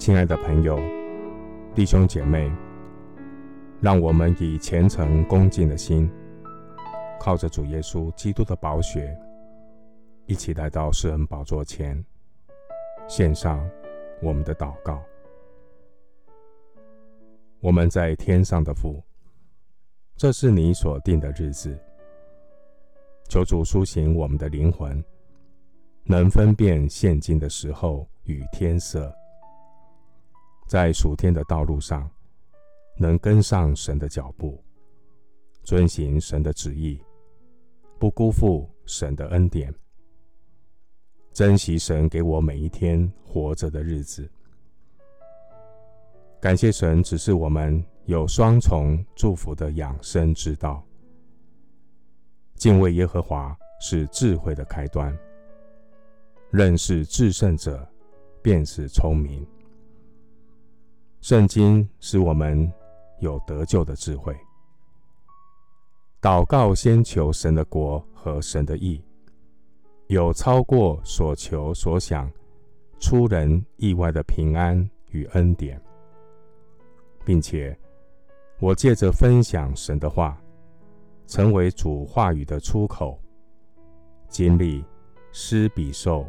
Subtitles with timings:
[0.00, 0.80] 亲爱的朋友、
[1.74, 2.50] 弟兄姐妹，
[3.82, 6.10] 让我们以虔诚恭敬的心，
[7.20, 9.14] 靠着主耶稣基督的宝血，
[10.24, 12.02] 一起来到施恩宝座前，
[13.08, 13.60] 献上
[14.22, 15.02] 我们的祷告。
[17.60, 19.04] 我们在天上的父，
[20.16, 21.78] 这是你所定的日子，
[23.28, 25.04] 求主苏醒我们的灵魂，
[26.04, 29.14] 能分辨现今的时候与天色。
[30.70, 32.08] 在属天的道路上，
[32.96, 34.62] 能跟上神的脚步，
[35.64, 37.02] 遵行神的旨意，
[37.98, 39.74] 不辜负神的恩典，
[41.32, 44.30] 珍惜神给我每一天活着的日子。
[46.40, 50.86] 感谢神指示我们有双重祝福的养生之道。
[52.54, 55.12] 敬畏耶和华是智慧的开端，
[56.52, 57.84] 认识至圣者
[58.40, 59.44] 便是聪明。
[61.20, 62.72] 圣经使我们
[63.18, 64.34] 有得救的智慧。
[66.20, 69.02] 祷告先求神的国和神的义，
[70.06, 72.30] 有超过所求所想、
[72.98, 75.80] 出人意外的平安与恩典，
[77.24, 77.78] 并且
[78.58, 80.40] 我借着分享神的话，
[81.26, 83.20] 成为主话语的出口，
[84.28, 84.82] 经历
[85.32, 86.26] 施比受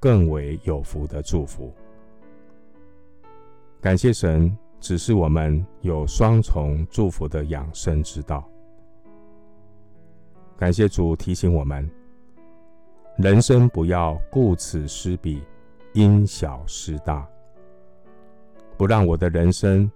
[0.00, 1.74] 更为有福的祝福。
[3.84, 8.42] 感谢神指示我们有双重祝福的养生之道。
[10.56, 11.86] 感谢主提醒我们，
[13.18, 15.42] 人生不要顾此失彼，
[15.92, 17.28] 因小失大，
[18.78, 19.90] 不让我的人生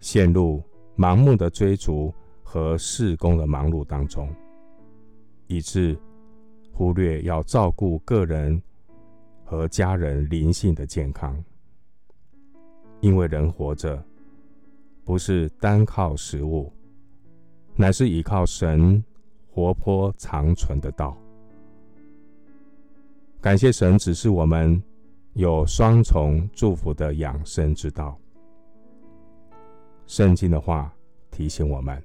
[0.00, 0.60] 陷入
[0.96, 4.28] 盲目的追逐和事工的忙碌当中，
[5.46, 5.96] 以致
[6.72, 8.60] 忽略要照顾个人
[9.44, 11.40] 和家人灵性的健康。
[13.00, 14.02] 因为人活着，
[15.04, 16.72] 不是单靠食物，
[17.76, 19.02] 乃是依靠神
[19.50, 21.16] 活泼长存的道。
[23.40, 24.82] 感谢神指示我们
[25.34, 28.18] 有双重祝福的养生之道。
[30.06, 30.92] 圣经的话
[31.30, 32.02] 提醒我们：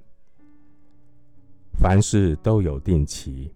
[1.72, 3.52] 凡事都有定期，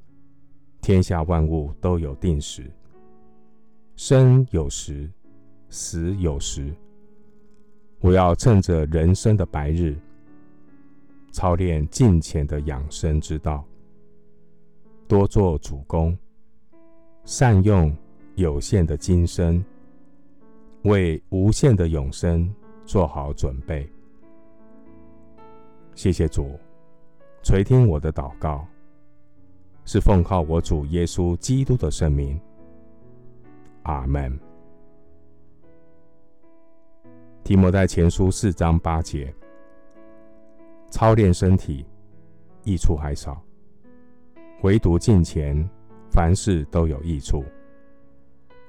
[0.80, 2.68] 天下万物都有定时，
[3.94, 5.08] 生有时，
[5.68, 6.74] 死有时。
[8.06, 9.98] 不要趁着人生的白日，
[11.32, 13.64] 操练敬虔的养生之道，
[15.08, 16.16] 多做主工，
[17.24, 17.92] 善用
[18.36, 19.60] 有限的今生，
[20.84, 22.48] 为无限的永生
[22.84, 23.90] 做好准备。
[25.96, 26.56] 谢谢主，
[27.42, 28.64] 垂听我的祷告，
[29.84, 32.40] 是奉靠我主耶稣基督的圣名。
[33.82, 34.38] 阿门。
[37.46, 39.32] 提摩在前书四章八节：
[40.90, 41.86] 操练身体，
[42.64, 43.40] 益处还少；
[44.62, 45.64] 唯独敬虔，
[46.10, 47.44] 凡事都有益处，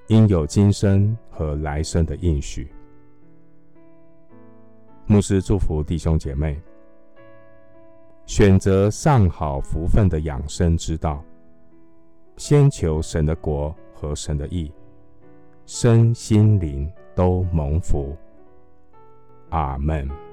[0.06, 2.72] 因有今生和来生的应许。
[5.08, 6.62] 牧师祝福弟兄姐妹，
[8.28, 11.26] 选择上好福分的养生之道，
[12.36, 14.72] 先求神的国和神的义，
[15.66, 18.16] 身心灵都蒙福。
[19.50, 20.27] 阿门。